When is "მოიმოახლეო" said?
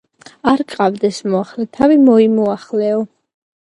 2.09-3.09